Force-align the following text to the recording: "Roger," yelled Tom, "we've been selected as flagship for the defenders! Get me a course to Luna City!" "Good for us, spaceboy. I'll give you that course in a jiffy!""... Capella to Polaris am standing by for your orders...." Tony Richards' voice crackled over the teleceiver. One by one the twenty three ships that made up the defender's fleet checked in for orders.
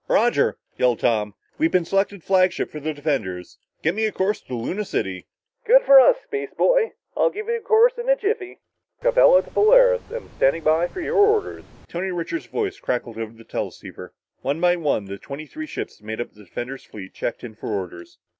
"Roger," 0.07 0.57
yelled 0.79 0.99
Tom, 0.99 1.35
"we've 1.59 1.71
been 1.71 1.85
selected 1.85 2.21
as 2.23 2.25
flagship 2.25 2.71
for 2.71 2.79
the 2.79 2.91
defenders! 2.91 3.59
Get 3.83 3.93
me 3.93 4.05
a 4.05 4.11
course 4.11 4.41
to 4.41 4.55
Luna 4.55 4.83
City!" 4.83 5.27
"Good 5.63 5.83
for 5.83 5.99
us, 5.99 6.15
spaceboy. 6.25 6.93
I'll 7.15 7.29
give 7.29 7.45
you 7.45 7.51
that 7.53 7.63
course 7.65 7.95
in 7.99 8.09
a 8.09 8.15
jiffy!""... 8.15 8.57
Capella 9.03 9.43
to 9.43 9.51
Polaris 9.51 10.01
am 10.11 10.31
standing 10.37 10.63
by 10.63 10.87
for 10.87 11.01
your 11.01 11.17
orders...." 11.17 11.65
Tony 11.87 12.09
Richards' 12.09 12.47
voice 12.47 12.79
crackled 12.79 13.19
over 13.19 13.33
the 13.33 13.43
teleceiver. 13.43 14.11
One 14.41 14.59
by 14.59 14.75
one 14.75 15.05
the 15.05 15.19
twenty 15.19 15.45
three 15.45 15.67
ships 15.67 15.97
that 15.99 16.03
made 16.03 16.19
up 16.19 16.33
the 16.33 16.45
defender's 16.45 16.83
fleet 16.83 17.13
checked 17.13 17.43
in 17.43 17.53
for 17.53 17.69
orders. 17.71 18.17